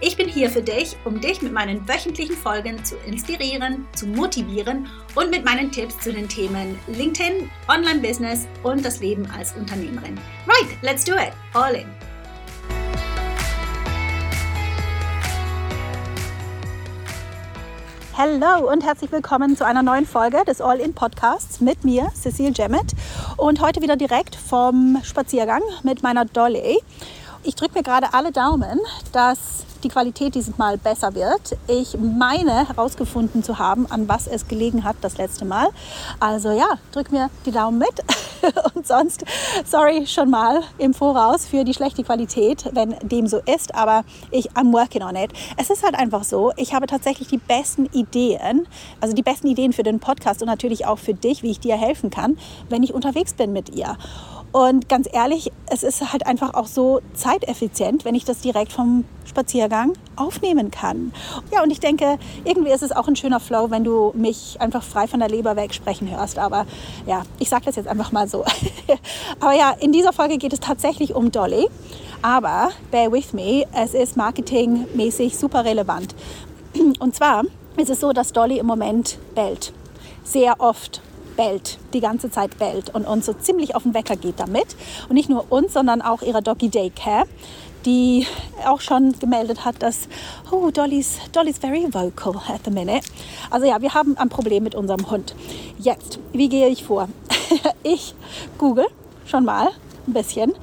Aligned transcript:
Ich 0.00 0.16
bin 0.16 0.28
hier 0.28 0.48
für 0.48 0.62
dich, 0.62 0.96
um 1.04 1.20
dich 1.20 1.42
mit 1.42 1.52
meinen 1.52 1.88
wöchentlichen 1.88 2.36
Folgen 2.36 2.84
zu 2.84 2.94
inspirieren, 2.98 3.84
zu 3.96 4.06
motivieren 4.06 4.86
und 5.16 5.28
mit 5.28 5.44
meinen 5.44 5.72
Tipps 5.72 5.98
zu 5.98 6.12
den 6.12 6.28
Themen 6.28 6.78
LinkedIn, 6.86 7.50
Online-Business 7.66 8.46
und 8.62 8.84
das 8.84 9.00
Leben 9.00 9.28
als 9.36 9.56
Unternehmerin. 9.56 10.16
Right, 10.46 10.68
let's 10.82 11.04
do 11.04 11.14
it. 11.14 11.32
All 11.52 11.74
in. 11.74 11.88
Hallo 18.16 18.70
und 18.70 18.84
herzlich 18.84 19.10
willkommen 19.10 19.56
zu 19.56 19.66
einer 19.66 19.82
neuen 19.82 20.06
Folge 20.06 20.44
des 20.46 20.60
All 20.60 20.78
In 20.78 20.94
Podcasts 20.94 21.60
mit 21.60 21.82
mir, 21.82 22.08
Cecile 22.14 22.52
Jemmet. 22.52 22.92
Und 23.36 23.60
heute 23.60 23.82
wieder 23.82 23.96
direkt 23.96 24.36
vom 24.36 25.00
Spaziergang 25.02 25.62
mit 25.82 26.04
meiner 26.04 26.24
Dolly. 26.24 26.78
Ich 27.42 27.56
drücke 27.56 27.78
mir 27.78 27.82
gerade 27.82 28.14
alle 28.14 28.30
Daumen, 28.30 28.78
dass 29.12 29.64
die 29.84 29.88
Qualität 29.88 30.34
dieses 30.34 30.58
Mal 30.58 30.78
besser 30.78 31.14
wird. 31.14 31.56
Ich 31.66 31.96
meine 31.98 32.68
herausgefunden 32.68 33.42
zu 33.42 33.58
haben, 33.58 33.86
an 33.90 34.08
was 34.08 34.26
es 34.26 34.48
gelegen 34.48 34.84
hat 34.84 34.96
das 35.00 35.18
letzte 35.18 35.44
Mal. 35.44 35.68
Also 36.20 36.50
ja, 36.50 36.78
drück 36.92 37.12
mir 37.12 37.30
die 37.46 37.52
Daumen 37.52 37.78
mit. 37.78 38.04
Und 38.74 38.86
sonst, 38.86 39.24
sorry 39.64 40.06
schon 40.06 40.30
mal 40.30 40.62
im 40.78 40.94
Voraus 40.94 41.46
für 41.46 41.64
die 41.64 41.74
schlechte 41.74 42.02
Qualität, 42.04 42.68
wenn 42.72 42.94
dem 43.02 43.26
so 43.26 43.38
ist. 43.38 43.74
Aber 43.74 44.04
ich, 44.30 44.50
I'm 44.52 44.72
working 44.72 45.02
on 45.02 45.16
it. 45.16 45.32
Es 45.56 45.70
ist 45.70 45.82
halt 45.84 45.94
einfach 45.94 46.24
so, 46.24 46.52
ich 46.56 46.74
habe 46.74 46.86
tatsächlich 46.86 47.28
die 47.28 47.38
besten 47.38 47.86
Ideen, 47.86 48.66
also 49.00 49.14
die 49.14 49.22
besten 49.22 49.48
Ideen 49.48 49.72
für 49.72 49.82
den 49.82 50.00
Podcast 50.00 50.42
und 50.42 50.48
natürlich 50.48 50.86
auch 50.86 50.98
für 50.98 51.14
dich, 51.14 51.42
wie 51.42 51.50
ich 51.50 51.60
dir 51.60 51.76
helfen 51.76 52.10
kann, 52.10 52.38
wenn 52.68 52.82
ich 52.82 52.94
unterwegs 52.94 53.34
bin 53.34 53.52
mit 53.52 53.70
ihr. 53.70 53.96
Und 54.52 54.88
ganz 54.88 55.08
ehrlich, 55.12 55.52
es 55.66 55.82
ist 55.82 56.12
halt 56.12 56.26
einfach 56.26 56.54
auch 56.54 56.66
so 56.66 57.00
zeiteffizient, 57.14 58.04
wenn 58.04 58.14
ich 58.14 58.24
das 58.24 58.40
direkt 58.40 58.72
vom 58.72 59.04
Spaziergang 59.26 59.92
aufnehmen 60.16 60.70
kann. 60.70 61.12
Ja, 61.52 61.62
und 61.62 61.70
ich 61.70 61.80
denke, 61.80 62.18
irgendwie 62.44 62.70
ist 62.70 62.82
es 62.82 62.92
auch 62.92 63.08
ein 63.08 63.16
schöner 63.16 63.40
Flow, 63.40 63.70
wenn 63.70 63.84
du 63.84 64.12
mich 64.14 64.56
einfach 64.58 64.82
frei 64.82 65.06
von 65.06 65.20
der 65.20 65.28
Leber 65.28 65.54
weg 65.56 65.74
sprechen 65.74 66.10
hörst. 66.10 66.38
Aber 66.38 66.66
ja, 67.06 67.22
ich 67.38 67.50
sage 67.50 67.66
das 67.66 67.76
jetzt 67.76 67.88
einfach 67.88 68.10
mal 68.10 68.26
so. 68.26 68.44
Aber 69.40 69.52
ja, 69.52 69.74
in 69.78 69.92
dieser 69.92 70.12
Folge 70.12 70.38
geht 70.38 70.54
es 70.54 70.60
tatsächlich 70.60 71.14
um 71.14 71.30
Dolly. 71.30 71.68
Aber 72.22 72.70
bear 72.90 73.12
with 73.12 73.32
me, 73.32 73.64
es 73.74 73.94
ist 73.94 74.16
marketingmäßig 74.16 75.36
super 75.36 75.64
relevant. 75.64 76.14
Und 76.98 77.14
zwar 77.14 77.44
ist 77.76 77.90
es 77.90 78.00
so, 78.00 78.12
dass 78.12 78.32
Dolly 78.32 78.58
im 78.58 78.66
Moment 78.66 79.18
bellt. 79.34 79.72
Sehr 80.24 80.60
oft 80.60 81.02
bellt, 81.38 81.78
die 81.94 82.00
ganze 82.00 82.30
Zeit 82.30 82.58
bellt 82.58 82.92
und 82.94 83.06
uns 83.06 83.24
so 83.24 83.32
ziemlich 83.32 83.76
auf 83.76 83.84
den 83.84 83.94
Wecker 83.94 84.16
geht 84.16 84.40
damit. 84.40 84.76
Und 85.08 85.14
nicht 85.14 85.30
nur 85.30 85.50
uns, 85.50 85.72
sondern 85.72 86.02
auch 86.02 86.20
ihrer 86.20 86.42
Doggy 86.42 86.68
Daycare, 86.68 87.26
die 87.86 88.26
auch 88.66 88.80
schon 88.80 89.16
gemeldet 89.20 89.64
hat, 89.64 89.80
dass 89.80 90.08
oh, 90.50 90.70
Dolly's, 90.70 91.18
Dolly's 91.32 91.58
very 91.58 91.86
vocal 91.90 92.34
at 92.48 92.62
the 92.64 92.72
minute. 92.72 93.06
Also 93.50 93.66
ja, 93.66 93.80
wir 93.80 93.94
haben 93.94 94.18
ein 94.18 94.28
Problem 94.28 94.64
mit 94.64 94.74
unserem 94.74 95.08
Hund. 95.10 95.36
Jetzt, 95.78 96.18
wie 96.32 96.48
gehe 96.48 96.68
ich 96.68 96.82
vor? 96.82 97.08
ich 97.84 98.14
google 98.58 98.86
schon 99.24 99.44
mal 99.44 99.68
ein 100.08 100.12
bisschen. 100.12 100.54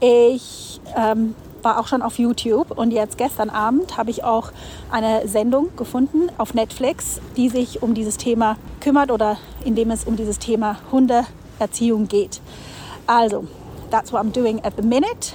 Ich 0.00 0.80
ähm, 0.96 1.36
war 1.64 1.78
auch 1.78 1.86
schon 1.86 2.02
auf 2.02 2.18
YouTube 2.18 2.70
und 2.76 2.92
jetzt 2.92 3.18
gestern 3.18 3.50
Abend 3.50 3.96
habe 3.96 4.10
ich 4.10 4.24
auch 4.24 4.52
eine 4.90 5.26
Sendung 5.26 5.74
gefunden 5.76 6.28
auf 6.38 6.54
Netflix, 6.54 7.20
die 7.36 7.48
sich 7.48 7.82
um 7.82 7.94
dieses 7.94 8.16
Thema 8.16 8.56
kümmert 8.80 9.10
oder 9.10 9.38
in 9.64 9.74
dem 9.74 9.90
es 9.90 10.04
um 10.04 10.16
dieses 10.16 10.38
Thema 10.38 10.78
Hundeerziehung 10.92 12.08
geht. 12.08 12.40
Also, 13.06 13.44
that's 13.90 14.12
what 14.12 14.20
I'm 14.22 14.32
doing 14.32 14.60
at 14.64 14.74
the 14.76 14.82
minute. 14.82 15.34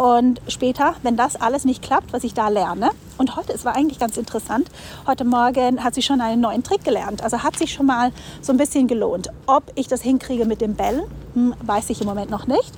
Und 0.00 0.40
später, 0.48 0.94
wenn 1.02 1.18
das 1.18 1.36
alles 1.36 1.66
nicht 1.66 1.82
klappt, 1.82 2.14
was 2.14 2.24
ich 2.24 2.32
da 2.32 2.48
lerne, 2.48 2.88
und 3.18 3.36
heute, 3.36 3.52
es 3.52 3.66
war 3.66 3.76
eigentlich 3.76 3.98
ganz 3.98 4.16
interessant, 4.16 4.70
heute 5.06 5.26
Morgen 5.26 5.84
hat 5.84 5.94
sie 5.94 6.00
schon 6.00 6.22
einen 6.22 6.40
neuen 6.40 6.62
Trick 6.62 6.84
gelernt. 6.84 7.22
Also 7.22 7.42
hat 7.42 7.58
sich 7.58 7.74
schon 7.74 7.84
mal 7.84 8.10
so 8.40 8.50
ein 8.50 8.56
bisschen 8.56 8.88
gelohnt. 8.88 9.28
Ob 9.44 9.70
ich 9.74 9.88
das 9.88 10.00
hinkriege 10.00 10.46
mit 10.46 10.62
dem 10.62 10.74
Bell, 10.74 11.06
hm, 11.34 11.54
weiß 11.60 11.90
ich 11.90 12.00
im 12.00 12.06
Moment 12.06 12.30
noch 12.30 12.46
nicht. 12.46 12.72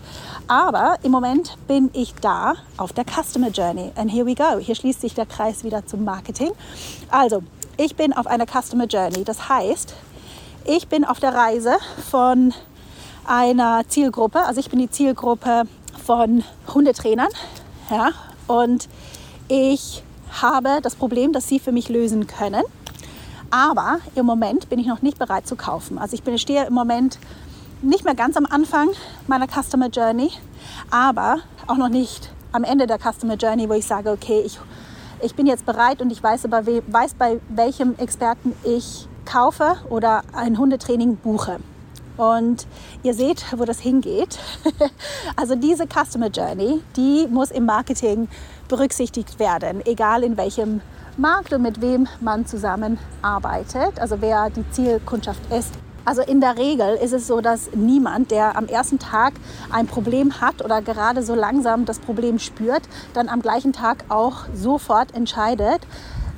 Aber 0.49 0.97
im 1.05 1.13
Moment 1.13 1.57
bin 1.69 1.91
ich 1.93 2.13
da 2.17 2.55
auf 2.77 2.93
der 2.93 3.05
Customer 3.05 3.51
Journey. 3.51 3.93
And 3.95 4.11
here 4.13 4.27
we 4.27 4.35
go. 4.35 4.59
Hier 4.59 4.75
schließt 4.75 5.01
sich 5.01 5.15
der 5.15 5.27
Kreis 5.27 5.63
wieder 5.63 5.87
zum 5.87 6.03
Marketing. 6.03 6.51
Also, 7.09 7.45
ich 7.77 7.95
bin 7.95 8.13
auf 8.13 8.27
einer 8.27 8.47
Customer 8.47 8.87
Journey. 8.87 9.23
Das 9.23 9.49
heißt, 9.49 9.95
ich 10.65 10.89
bin 10.89 11.05
auf 11.05 11.21
der 11.21 11.33
Reise 11.33 11.77
von 12.11 12.53
einer 13.25 13.83
Zielgruppe. 13.87 14.41
Also 14.41 14.59
ich 14.59 14.71
bin 14.71 14.81
die 14.81 14.91
Zielgruppe 14.91 15.69
von 16.05 16.45
Hundetrainern. 16.73 17.29
Ja, 17.91 18.11
und 18.47 18.89
ich 19.49 20.03
habe 20.41 20.81
das 20.83 20.95
Problem, 20.95 21.33
dass 21.33 21.49
sie 21.49 21.59
für 21.59 21.73
mich 21.73 21.89
lösen 21.89 22.27
können. 22.27 22.63
Aber 23.51 23.99
im 24.15 24.25
Moment 24.25 24.71
bin 24.71 24.79
ich 24.79 24.87
noch 24.87 25.03
nicht 25.03 25.19
bereit 25.19 25.47
zu 25.47 25.57
kaufen. 25.57 25.99
Also 25.99 26.15
ich 26.15 26.23
bin, 26.23 26.39
stehe 26.39 26.67
im 26.67 26.73
Moment 26.73 27.19
nicht 27.83 28.05
mehr 28.05 28.15
ganz 28.15 28.37
am 28.37 28.47
Anfang 28.47 28.89
meiner 29.27 29.47
Customer 29.47 29.89
Journey, 29.89 30.31
aber 30.91 31.39
auch 31.67 31.77
noch 31.77 31.91
nicht 31.91 32.31
am 32.53 32.65
Ende 32.65 32.87
der 32.87 32.99
Customer 32.99 33.35
Journey, 33.35 33.69
wo 33.69 33.75
ich 33.75 33.87
sage, 33.87 34.11
okay, 34.11 34.43
ich, 34.45 34.59
ich 35.21 35.35
bin 35.35 35.47
jetzt 35.47 35.67
bereit 35.67 36.01
und 36.01 36.11
ich 36.11 36.23
weiß, 36.23 36.47
bei, 36.49 36.83
weiß, 36.87 37.15
bei 37.15 37.41
welchem 37.49 37.95
Experten 37.99 38.55
ich 38.65 39.07
kaufe 39.25 39.77
oder 39.91 40.23
ein 40.33 40.59
Hundetraining 40.59 41.17
buche. 41.17 41.59
Und 42.23 42.69
ihr 43.03 43.15
seht, 43.15 43.45
wo 43.57 43.65
das 43.65 43.81
hingeht. 43.81 44.39
also 45.37 45.57
diese 45.57 45.87
Customer 45.89 46.29
Journey, 46.29 46.81
die 46.97 47.27
muss 47.29 47.51
im 47.51 47.67
Marketing 47.67 48.29
berücksichtigt 48.69 49.41
werden, 49.41 49.85
egal 49.87 50.23
in 50.23 50.37
welchem 50.37 50.83
Markt 51.17 51.53
und 51.53 51.63
mit 51.63 51.81
wem 51.81 52.07
man 52.21 52.47
zusammenarbeitet, 52.47 53.99
also 53.99 54.21
wer 54.21 54.51
die 54.51 54.65
Zielkundschaft 54.71 55.41
ist. 55.53 55.75
Also 56.05 56.23
in 56.23 56.41
der 56.41 56.57
Regel 56.59 56.95
ist 56.95 57.13
es 57.13 57.27
so, 57.27 57.41
dass 57.41 57.71
niemand, 57.75 58.31
der 58.31 58.57
am 58.57 58.67
ersten 58.67 59.01
Tag 59.01 59.35
ein 59.73 59.89
Problem 59.89 60.41
hat 60.41 60.65
oder 60.65 60.81
gerade 60.81 61.25
so 61.25 61.35
langsam 61.35 61.87
das 61.87 61.99
Problem 61.99 62.39
spürt, 62.39 62.83
dann 63.15 63.29
am 63.29 63.43
gleichen 63.43 63.73
Tag 63.73 64.05
auch 64.09 64.45
sofort 64.55 65.15
entscheidet, 65.15 65.81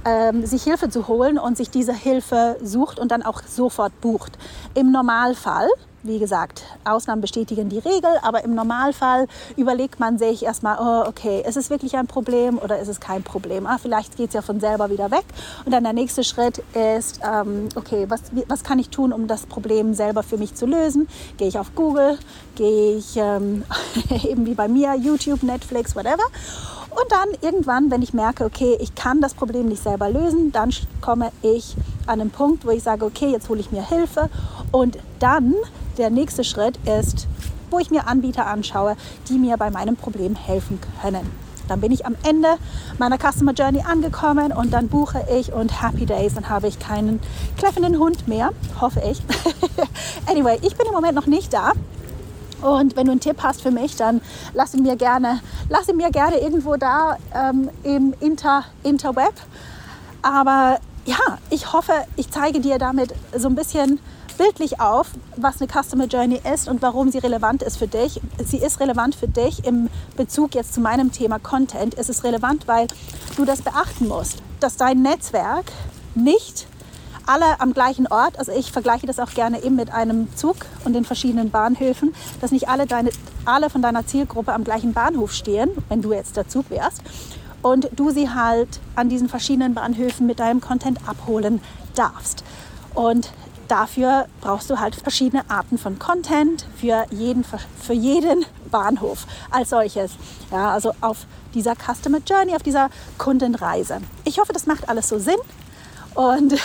ähm, 0.05 0.45
sich 0.47 0.63
Hilfe 0.65 0.91
zu 0.91 1.09
holen 1.09 1.39
und 1.39 1.57
sich 1.57 1.71
diese 1.71 1.93
Hilfe 1.93 2.57
sucht 2.63 2.99
und 2.99 3.11
dann 3.11 3.23
auch 3.23 3.43
sofort 3.43 4.01
bucht. 4.01 4.39
Im 4.75 4.93
Normalfall 4.93 5.69
wie 6.05 6.19
gesagt, 6.19 6.63
Ausnahmen 6.85 7.23
bestätigen 7.23 7.71
die 7.71 7.79
Regel, 7.79 8.11
aber 8.23 8.45
im 8.45 8.55
Normalfall 8.55 9.27
überlegt 9.57 9.99
man 9.99 10.19
sich 10.19 10.45
erstmal, 10.45 10.77
oh, 10.79 11.09
okay, 11.09 11.43
ist 11.47 11.57
es 11.57 11.71
wirklich 11.71 11.97
ein 11.97 12.07
Problem 12.07 12.59
oder 12.59 12.79
ist 12.79 12.89
es 12.89 13.01
kein 13.01 13.23
Problem? 13.23 13.67
Ah, 13.67 13.79
vielleicht 13.79 14.17
geht 14.17 14.29
es 14.29 14.35
ja 14.35 14.43
von 14.43 14.61
selber 14.61 14.91
wieder 14.91 15.11
weg. 15.11 15.25
Und 15.65 15.73
dann 15.73 15.83
der 15.83 15.95
nächste 15.95 16.23
Schritt 16.23 16.63
ist, 16.75 17.21
ähm, 17.25 17.71
okay, 17.75 18.05
was, 18.09 18.21
was 18.49 18.63
kann 18.63 18.79
ich 18.79 18.91
tun, 18.91 19.15
um 19.15 19.27
das 19.27 19.47
Problem 19.47 19.95
selber 19.95 20.23
für 20.23 20.37
mich 20.37 20.55
zu 20.55 20.67
lösen? 20.67 21.09
Gehe 21.39 21.49
ich 21.49 21.59
auf 21.59 21.75
Google, 21.75 22.19
gehe 22.55 22.99
ich 22.99 23.17
ähm, 23.17 23.65
eben 24.25 24.45
wie 24.45 24.55
bei 24.55 24.69
mir, 24.69 24.95
YouTube, 24.97 25.43
Netflix, 25.43 25.97
whatever. 25.97 26.25
Und 26.95 27.11
dann 27.11 27.29
irgendwann, 27.41 27.91
wenn 27.91 28.03
ich 28.03 28.15
merke, 28.15 28.45
okay, 28.45 28.79
ich 28.81 28.95
kann 28.95 29.21
das 29.21 29.35
Problem 29.35 29.67
nicht 29.67 29.83
selber 29.83 30.09
lösen, 30.11 30.53
dann 30.53 30.71
komme 31.01 31.33
ich 31.43 31.77
an 32.07 32.21
einen 32.21 32.31
Punkt, 32.31 32.65
wo 32.65 32.71
ich 32.71 32.83
sage, 32.83 33.05
okay, 33.05 33.31
jetzt 33.31 33.49
hole 33.49 33.59
ich 33.59 33.73
mir 33.73 33.87
Hilfe. 33.87 34.31
Und 34.71 34.99
dann 35.19 35.55
der 35.99 36.11
nächste 36.11 36.45
Schritt 36.45 36.79
ist, 36.87 37.27
wo 37.71 37.81
ich 37.81 37.91
mir 37.91 38.07
Anbieter 38.07 38.47
anschaue, 38.47 38.97
die 39.29 39.39
mir 39.39 39.57
bei 39.57 39.71
meinem 39.71 39.97
Problem 39.97 40.37
helfen 40.37 40.79
können. 41.03 41.29
Dann 41.67 41.81
bin 41.81 41.93
ich 41.93 42.07
am 42.07 42.15
Ende 42.23 42.49
meiner 42.99 43.19
Customer 43.19 43.53
Journey 43.53 43.81
angekommen 43.81 44.53
und 44.53 44.73
dann 44.73 44.89
buche 44.89 45.25
ich 45.35 45.53
und 45.53 45.83
Happy 45.83 46.07
Days, 46.07 46.35
dann 46.35 46.49
habe 46.49 46.69
ich 46.69 46.79
keinen 46.79 47.21
kläffenden 47.57 47.99
Hund 47.99 48.29
mehr, 48.29 48.51
hoffe 48.81 49.01
ich. 49.11 49.23
anyway, 50.27 50.59
ich 50.63 50.77
bin 50.77 50.87
im 50.87 50.93
Moment 50.93 51.15
noch 51.15 51.27
nicht 51.27 51.53
da. 51.53 51.73
Und 52.65 52.97
wenn 52.97 53.05
du 53.05 53.13
einen 53.13 53.21
Tipp 53.21 53.43
hast 53.43 53.61
für 53.61 53.71
mich, 53.71 53.95
dann 53.97 54.23
lass 54.55 54.73
ihn 54.73 54.83
mir 54.83 54.97
gerne, 54.97 55.41
lass 55.69 55.87
ihn 55.89 55.99
mir 55.99 56.11
gerne 56.11 56.39
irgendwo 56.39 56.77
da 56.77 57.19
ähm, 57.35 57.69
im 57.83 58.15
Inter, 58.21 58.65
Interweb. 58.83 59.35
Aber 60.23 60.79
ja, 61.05 61.39
ich 61.51 61.75
hoffe, 61.75 61.93
ich 62.17 62.31
zeige 62.31 62.61
dir 62.61 62.79
damit 62.79 63.15
so 63.37 63.49
ein 63.49 63.55
bisschen 63.55 64.01
bildlich 64.39 64.81
auf, 64.81 65.11
was 65.37 65.61
eine 65.61 65.71
Customer 65.71 66.07
Journey 66.07 66.41
ist 66.55 66.67
und 66.67 66.81
warum 66.81 67.11
sie 67.11 67.19
relevant 67.19 67.63
ist 67.63 67.77
für 67.77 67.87
dich. 67.87 68.19
Sie 68.43 68.57
ist 68.57 68.81
relevant 68.81 69.15
für 69.15 69.29
dich 69.29 69.67
im 69.67 69.91
Bezug 70.17 70.55
jetzt 70.55 70.73
zu 70.73 70.81
meinem 70.81 71.13
Thema 71.13 71.39
Content. 71.39 71.97
Es 71.99 72.09
ist 72.09 72.25
relevant, 72.25 72.67
weil 72.67 72.89
du 73.37 73.45
das 73.45 73.61
beachten 73.61 74.09
musst, 74.09 74.39
dass 74.61 74.79
dein 74.79 75.03
Netzwerk 75.03 75.67
nicht 76.15 76.67
alle 77.27 77.61
am 77.61 77.73
gleichen 77.73 78.07
Ort, 78.07 78.39
also 78.39 78.53
ich 78.53 78.73
vergleiche 78.73 79.07
das 79.07 79.19
auch 79.19 79.31
gerne 79.31 79.63
eben 79.63 79.77
mit 79.77 79.93
einem 79.93 80.35
Zug 80.37 80.57
und 80.85 80.93
den 80.93 81.05
verschiedenen 81.05 81.51
Bahnhöfen, 81.51 82.15
dass 82.41 82.53
nicht 82.53 82.69
alle, 82.69 82.87
deine, 82.87 83.11
alle 83.45 83.71
von 83.71 83.83
deiner 83.83 84.07
Zielgruppe 84.07 84.53
am 84.53 84.65
gleichen 84.65 84.93
Bahnhof 84.93 85.33
stehen, 85.33 85.71
wenn 85.89 86.03
du 86.03 86.13
jetzt 86.13 86.37
der 86.37 86.49
Zug 86.49 86.71
wärst, 86.71 87.03
und 87.63 87.89
du 87.93 88.11
sie 88.11 88.29
halt 88.29 88.81
an 88.95 89.09
diesen 89.09 89.29
verschiedenen 89.29 89.75
Bahnhöfen 89.75 90.27
mit 90.27 90.39
deinem 90.39 90.61
Content 90.61 90.99
abholen 91.09 91.63
darfst. 91.95 92.45
Und 92.95 93.33
dafür 93.69 94.27
brauchst 94.43 94.69
du 94.69 94.79
halt 94.79 94.95
verschiedene 94.95 95.49
Arten 95.49 95.79
von 95.79 95.99
Content 95.99 96.67
für 96.77 97.07
jeden, 97.11 97.45
für 97.81 97.95
jeden 97.95 98.45
Bahnhof 98.71 99.27
als 99.51 99.71
solches. 99.71 100.13
Ja, 100.51 100.73
also 100.73 100.93
auf 101.01 101.27
dieser 101.55 101.75
Customer 101.75 102.19
Journey, 102.19 102.55
auf 102.55 102.63
dieser 102.63 102.91
Kundenreise. 103.17 103.99
Ich 104.25 104.39
hoffe, 104.39 104.53
das 104.53 104.67
macht 104.67 104.89
alles 104.89 105.09
so 105.09 105.19
Sinn 105.19 105.39
und 106.15 106.53
äh, 106.53 106.59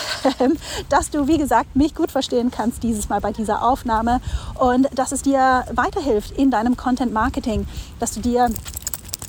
dass 0.89 1.09
du, 1.09 1.27
wie 1.27 1.37
gesagt, 1.37 1.75
mich 1.75 1.95
gut 1.95 2.11
verstehen 2.11 2.51
kannst 2.51 2.83
dieses 2.83 3.09
Mal 3.09 3.21
bei 3.21 3.31
dieser 3.31 3.63
Aufnahme 3.63 4.21
und 4.55 4.87
dass 4.97 5.11
es 5.11 5.21
dir 5.21 5.65
weiterhilft 5.73 6.31
in 6.31 6.51
deinem 6.51 6.77
Content 6.77 7.13
Marketing, 7.13 7.67
dass 7.99 8.13
du 8.13 8.21
dir 8.21 8.49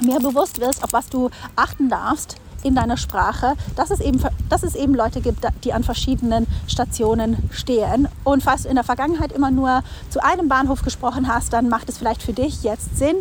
mehr 0.03 0.21
bewusst 0.21 0.61
wirst, 0.61 0.83
auf 0.83 0.93
was 0.93 1.09
du 1.09 1.31
achten 1.57 1.89
darfst 1.89 2.37
in 2.63 2.75
deiner 2.75 2.97
Sprache, 2.97 3.55
dass 3.77 3.91
es, 3.91 4.01
eben, 4.01 4.21
dass 4.49 4.63
es 4.63 4.75
eben 4.75 4.95
Leute 4.95 5.21
gibt, 5.21 5.47
die 5.65 5.73
an 5.73 5.83
verschiedenen 5.83 6.47
Stationen 6.67 7.49
stehen. 7.51 8.09
Und 8.25 8.43
falls 8.43 8.65
du 8.65 8.69
in 8.69 8.75
der 8.75 8.85
Vergangenheit 8.85 9.33
immer 9.33 9.51
nur 9.51 9.83
zu 10.11 10.23
einem 10.23 10.49
Bahnhof 10.49 10.83
gesprochen 10.83 11.29
hast, 11.29 11.53
dann 11.53 11.69
macht 11.69 11.89
es 11.89 11.99
vielleicht 11.99 12.23
für 12.23 12.33
dich 12.33 12.63
jetzt 12.63 12.99
Sinn, 12.99 13.17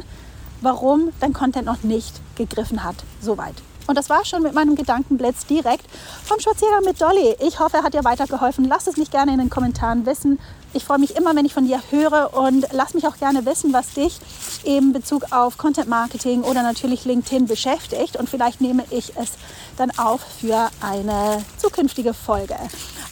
warum 0.61 1.09
dein 1.21 1.33
Content 1.33 1.65
noch 1.65 1.83
nicht 1.83 2.19
gegriffen 2.35 2.83
hat. 2.83 2.95
Soweit. 3.21 3.55
Und 3.89 3.95
das 3.95 4.07
war 4.07 4.23
schon 4.23 4.43
mit 4.43 4.53
meinem 4.53 4.75
Gedankenblitz 4.75 5.47
direkt 5.47 5.83
vom 6.23 6.39
Spaziergang 6.39 6.83
mit 6.83 7.01
Dolly. 7.01 7.35
Ich 7.39 7.59
hoffe, 7.59 7.77
er 7.77 7.83
hat 7.83 7.95
dir 7.95 8.03
weitergeholfen. 8.03 8.65
Lass 8.65 8.85
es 8.85 8.97
mich 8.97 9.09
gerne 9.09 9.31
in 9.31 9.39
den 9.39 9.49
Kommentaren 9.49 10.05
wissen. 10.05 10.37
Ich 10.75 10.83
freue 10.83 10.99
mich 10.99 11.15
immer, 11.15 11.35
wenn 11.35 11.43
ich 11.43 11.55
von 11.55 11.65
dir 11.65 11.81
höre 11.89 12.35
und 12.35 12.67
lass 12.71 12.93
mich 12.93 13.07
auch 13.07 13.17
gerne 13.17 13.47
wissen, 13.47 13.73
was 13.73 13.95
dich 13.95 14.19
in 14.63 14.93
Bezug 14.93 15.31
auf 15.31 15.57
Content 15.57 15.89
Marketing 15.89 16.43
oder 16.43 16.61
natürlich 16.61 17.03
LinkedIn 17.05 17.47
beschäftigt. 17.47 18.15
Und 18.15 18.29
vielleicht 18.29 18.61
nehme 18.61 18.83
ich 18.91 19.17
es 19.17 19.31
dann 19.77 19.89
auf 19.97 20.21
für 20.39 20.69
eine 20.81 21.43
zukünftige 21.57 22.13
Folge. 22.13 22.57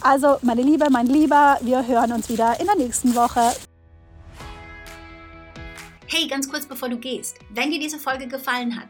Also, 0.02 0.38
meine 0.44 0.62
Liebe, 0.62 0.92
mein 0.92 1.08
Lieber, 1.08 1.58
wir 1.62 1.88
hören 1.88 2.12
uns 2.12 2.30
wieder 2.30 2.60
in 2.60 2.68
der 2.68 2.76
nächsten 2.76 3.16
Woche. 3.16 3.42
Hey, 6.10 6.28
ganz 6.28 6.48
kurz 6.48 6.66
bevor 6.66 6.88
du 6.88 6.98
gehst, 6.98 7.38
wenn 7.50 7.70
dir 7.72 7.80
diese 7.80 7.98
Folge 7.98 8.28
gefallen 8.28 8.80
hat, 8.80 8.90